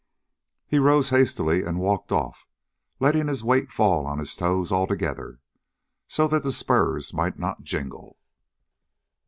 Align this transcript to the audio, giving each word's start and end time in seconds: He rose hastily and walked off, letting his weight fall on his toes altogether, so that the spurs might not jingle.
He 0.65 0.79
rose 0.79 1.11
hastily 1.11 1.61
and 1.63 1.77
walked 1.79 2.11
off, 2.11 2.47
letting 2.99 3.27
his 3.27 3.43
weight 3.43 3.71
fall 3.71 4.07
on 4.07 4.17
his 4.17 4.35
toes 4.35 4.71
altogether, 4.71 5.41
so 6.07 6.27
that 6.29 6.41
the 6.41 6.51
spurs 6.51 7.13
might 7.13 7.37
not 7.37 7.61
jingle. 7.61 8.17